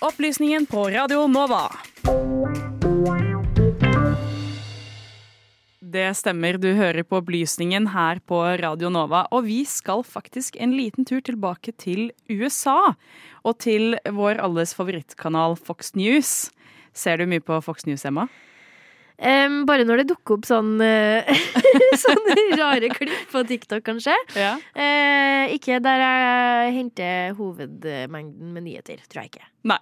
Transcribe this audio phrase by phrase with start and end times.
[0.00, 1.70] Opplysningen på Radio Nova.
[5.80, 9.22] Det stemmer, du hører på Opplysningen her på Radio Nova.
[9.32, 12.92] Og vi skal faktisk en liten tur tilbake til USA.
[13.40, 16.50] Og til vår alles favorittkanal Fox News.
[16.92, 18.28] Ser du mye på Fox News, Emma?
[19.16, 21.24] Um, bare når det dukker opp sånn uh,
[22.04, 24.12] sånne rare klipp på TikTok, kanskje.
[24.36, 24.56] Ja.
[24.76, 29.00] Uh, ikke der jeg henter hovedmengden med nyheter.
[29.08, 29.46] Tror jeg ikke.
[29.66, 29.78] Nei.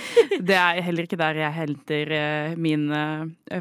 [0.48, 3.02] det er heller ikke der jeg henter uh, mine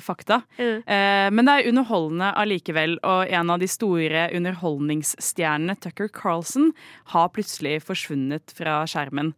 [0.04, 0.42] fakta.
[0.58, 6.72] men det er underholdende allikevel, og en av de store underholdningsstjernene, Tucker Carlson,
[7.12, 9.34] har plutselig forsvunnet fra skjermen.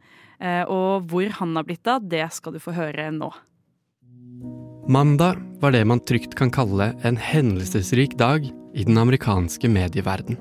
[0.70, 3.34] og hvor han har blitt av, det skal du få høre nå.
[4.88, 8.44] Mandag var det man trygt kan kalle en hendelsesrik dag
[8.78, 10.38] i den amerikanske medieverden.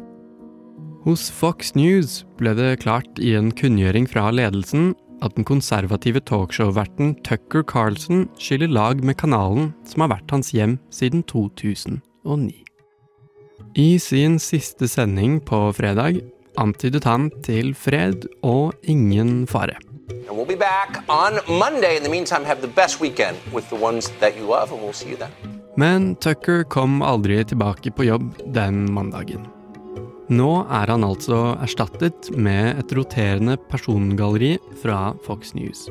[1.05, 4.93] Hos Fox News ble det klart i en kunngjøring fra ledelsen
[5.25, 10.77] at den konservative talkshow-verten Tucker Carlson skiller lag med kanalen som har vært hans hjem
[10.93, 12.52] siden 2009.
[13.80, 16.21] I sin siste sending på fredag
[16.61, 19.80] antydet han til fred og ingen fare.
[20.09, 21.97] And we'll be back on Monday.
[21.97, 24.93] In the meantime, have the best weekend with the ones that you love, and we'll
[24.93, 25.30] see you then.
[25.77, 29.46] Men Tucker kom aldri tilbake på jobb den mandagen.
[30.30, 35.88] Nå er han altså erstattet med et roterende persongalleri fra Fox News.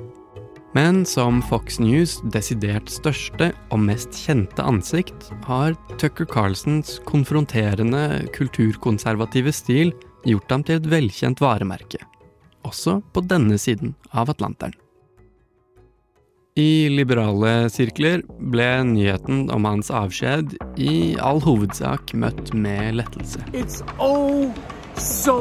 [0.73, 9.53] Men som Fox News' desidert største og mest kjente ansikt, har Tucker Carlsons konfronterende kulturkonservative
[9.53, 9.94] stil
[10.25, 12.02] gjort ham til et velkjent varemerke
[12.67, 14.75] også på denne siden av Atlanteren.
[16.53, 18.22] I liberale sirkler
[18.53, 23.42] ble nyheten om hans avskjed i all hovedsak møtt med lettelse.
[23.58, 24.53] It's oh
[24.94, 25.39] so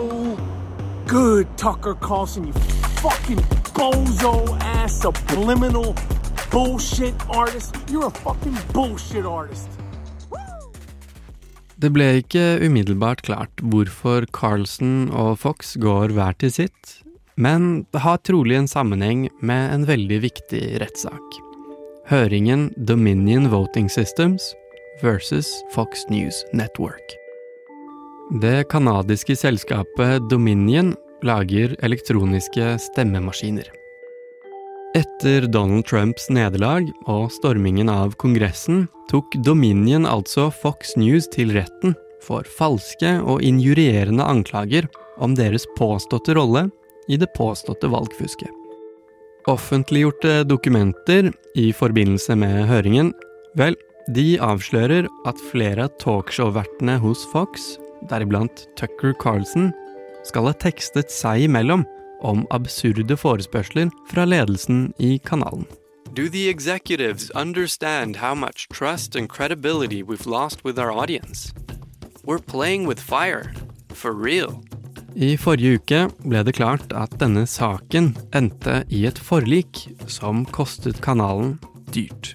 [1.07, 2.55] good, Tucker Carlson, you
[3.03, 3.45] fucking
[3.77, 5.93] bozo ass subliminal
[6.51, 7.77] bullshit artist.
[7.91, 9.69] You're a fucking bullshit artist.
[11.83, 17.02] Det ble ikke umiddelbart klart hvorfor Carlson og Fox går hver til sitt,
[17.37, 21.39] men det har trolig en sammenheng med en veldig viktig rettssak.
[22.11, 24.55] Høringen Dominion Voting Systems
[25.03, 27.15] versus Fox News Network.
[28.43, 33.69] Det canadiske selskapet Dominion lager elektroniske stemmemaskiner.
[34.97, 41.95] Etter Donald Trumps nederlag og stormingen av Kongressen tok Dominion altså Fox News til retten
[42.23, 44.89] for falske og injurierende anklager
[45.23, 46.67] om deres påståtte rolle
[47.09, 48.51] i det påståtte valgfusket.
[49.51, 53.11] Offentliggjorte dokumenter i forbindelse med høringen,
[53.59, 53.75] vel,
[54.15, 57.75] de avslører at flere av talkshow-vertene hos Fox,
[58.11, 59.71] deriblant Tucker Carlson,
[60.27, 61.85] skal ha tekstet seg imellom
[62.23, 65.67] om absurde forespørsler fra ledelsen i kanalen.
[66.15, 71.53] Do the executives understand how much trust and credibility we've lost with our audience?
[72.25, 73.53] We're playing with fire,
[73.89, 74.63] for real.
[75.13, 81.03] I forrige uke ble det klart at denne saken endte i et forlik som kostet
[81.05, 81.59] kanalen
[81.93, 82.33] dyrt.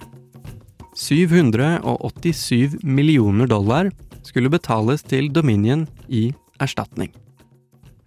[0.98, 3.90] 787 millioner dollar
[4.26, 6.28] skulle betales til Dominion i
[6.62, 7.10] erstatning.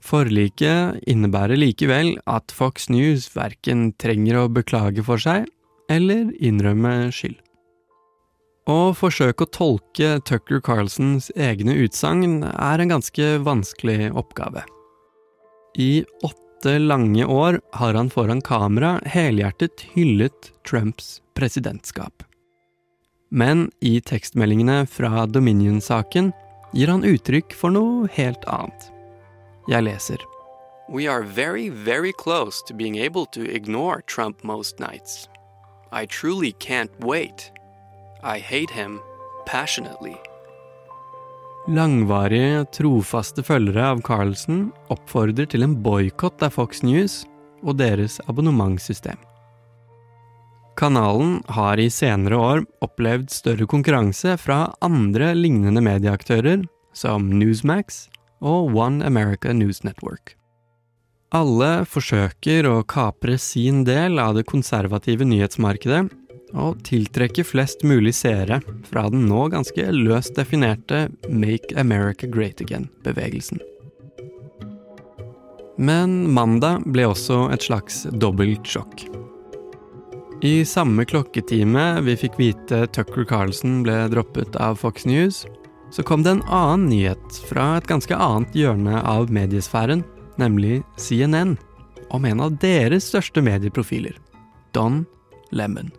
[0.01, 5.47] Forliket innebærer likevel at Fox News verken trenger å beklage for seg
[5.91, 7.37] eller innrømme skyld.
[8.69, 14.61] Å forsøke å tolke Tucker Carlsons egne utsagn er en ganske vanskelig oppgave.
[15.81, 22.21] I åtte lange år har han foran kamera helhjertet hyllet Trumps presidentskap.
[23.31, 26.29] Men i tekstmeldingene fra Dominion-saken
[26.75, 28.91] gir han uttrykk for noe helt annet.
[29.71, 30.21] Jeg leser.
[30.91, 35.29] We are very, very close to being able to ignore Trump most nights.
[35.91, 37.49] I truly can't wait.
[38.23, 38.99] I hate him
[39.45, 40.15] passionately.
[41.67, 47.23] Langvarige, trofaste følgere av Carlsen oppfordrer til en boikott av Fox News
[47.65, 49.17] og deres abonnementssystem.
[50.77, 56.61] Kanalen har i senere år opplevd større konkurranse fra andre lignende medieaktører,
[56.93, 58.05] som Newsmax
[58.41, 60.35] og One America News Network.
[61.33, 66.09] Alle forsøker å kapre sin del av det konservative nyhetsmarkedet
[66.53, 73.61] og tiltrekke flest mulig seere fra den nå ganske løst definerte Make America Great Again-bevegelsen.
[75.81, 79.05] Men mandag ble også et slags dobbelt sjokk.
[80.41, 85.43] I samme klokketime vi fikk vite Tucker Carlson ble droppet av Fox News,
[85.93, 90.01] så kom det en annen nyhet fra et ganske annet hjørne av mediesfæren,
[90.41, 91.57] nemlig CNN,
[92.09, 94.17] om en av deres største medieprofiler,
[94.73, 95.03] Don
[95.51, 95.91] Lemon.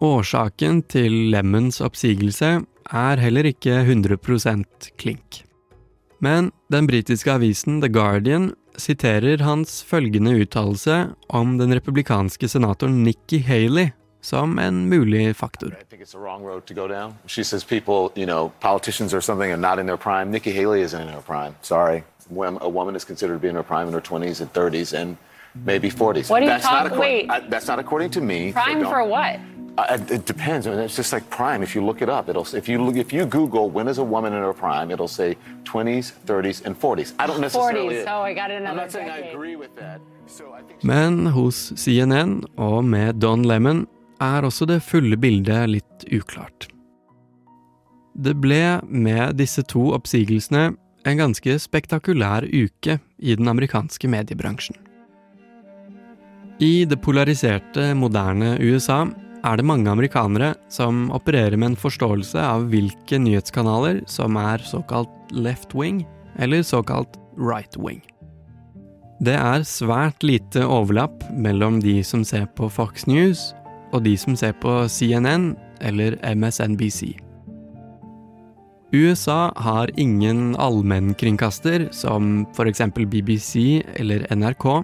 [0.00, 2.48] Årsaken til Lemons oppsigelse
[2.88, 5.42] er heller ikke 100% klink.
[6.24, 13.42] Men den britiske avisen The Guardian siterer hans følgende uttalelse om den republikanske senatoren Nikki
[13.44, 15.76] Haley som en mulig faktor.
[17.26, 20.30] She says people, you know, politicians or something are not in their prime.
[20.30, 21.54] Nikki Haley isn't in her prime.
[21.62, 22.02] Sorry.
[22.36, 25.16] A woman is considered to be in her prime in her 20s and 30s and
[25.54, 26.30] maybe 40s.
[26.30, 26.98] What are you that's talking?
[26.98, 28.52] Wait, uh, that's not according to me.
[28.52, 29.40] Prime so for what?
[29.88, 30.66] It depends.
[30.66, 31.62] I mean, it's just like prime.
[31.62, 34.04] If you look it up, it'll if you look, if you Google when is a
[34.04, 37.12] woman in her prime, it'll say 20s, 30s, and 40s.
[37.18, 37.96] I don't necessarily.
[37.96, 38.04] 40s.
[38.08, 39.24] Oh, I got another I'm not saying decade.
[39.24, 40.00] I agree with that.
[40.26, 43.86] So I think Men hos CNN og med Don Lemon
[44.20, 46.68] er også det fulle bildet litt uklart.
[48.14, 50.74] Det ble med disse to oppsigelsene
[51.08, 54.76] en ganske spektakulær uke i den amerikanske mediebransjen.
[56.60, 59.06] I det polariserte, moderne USA
[59.44, 65.32] er det mange amerikanere som opererer med en forståelse av hvilke nyhetskanaler som er såkalt
[65.32, 66.04] left wing
[66.40, 68.02] eller såkalt right wing.
[69.20, 73.50] Det er svært lite overlapp mellom de som ser på Fox News
[73.92, 75.52] og de som ser på CNN
[75.84, 77.16] eller MSNBC.
[78.92, 82.80] USA har ingen allmennkringkaster som f.eks.
[82.96, 84.82] BBC eller NRK,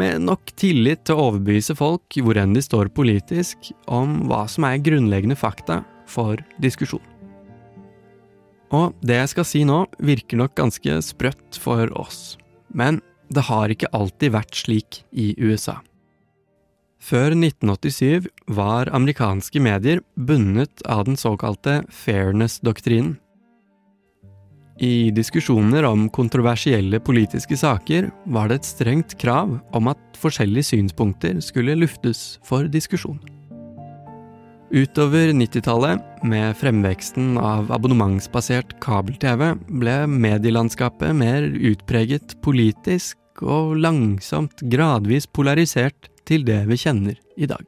[0.00, 4.68] med nok tillit til å overbevise folk hvor enn de står politisk, om hva som
[4.68, 7.02] er grunnleggende fakta for diskusjon.
[8.74, 12.36] Og det jeg skal si nå, virker nok ganske sprøtt for oss,
[12.74, 13.00] men
[13.32, 15.80] det har ikke alltid vært slik i USA.
[17.06, 18.26] Før 1987
[18.56, 23.16] var amerikanske medier bundet av den såkalte fairness-doktrinen.
[24.76, 31.40] I diskusjoner om kontroversielle politiske saker var det et strengt krav om at forskjellige synspunkter
[31.40, 33.16] skulle luftes for diskusjon.
[34.74, 45.28] Utover 90-tallet, med fremveksten av abonnementsbasert kabel-TV, ble medielandskapet mer utpreget politisk og langsomt gradvis
[45.30, 47.64] polarisert til det vi kjenner i dag.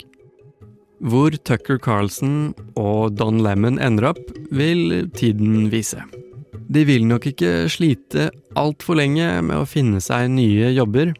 [0.99, 6.03] Hvor Tucker Carlson og Don Lemon ender opp, vil tiden vise.
[6.69, 8.29] De vil nok ikke slite
[8.59, 11.15] altfor lenge med å finne seg nye jobber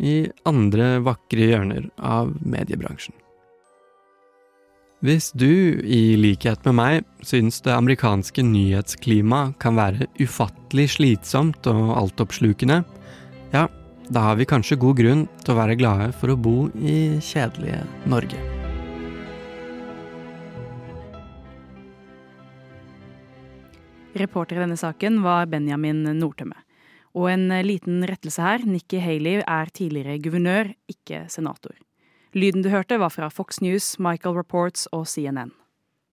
[0.00, 3.14] i andre vakre hjørner av mediebransjen.
[5.04, 11.92] Hvis du, i likhet med meg, syns det amerikanske nyhetsklimaet kan være ufattelig slitsomt og
[11.98, 12.80] altoppslukende,
[13.52, 13.68] ja,
[14.08, 17.84] da har vi kanskje god grunn til å være glade for å bo i kjedelige
[18.08, 18.53] Norge.
[24.14, 26.56] Reporter i denne saken var Benjamin Nordtømme.
[27.14, 28.62] Og en liten rettelse her.
[28.66, 31.74] Nikki Haley er tidligere guvernør, ikke senator.
[32.34, 35.52] Lyden du hørte var fra Fox News, Michael Reports og CNN.